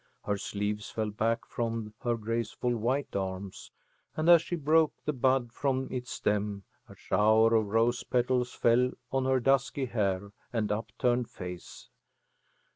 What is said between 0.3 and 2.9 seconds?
sleeves fell back from her graceful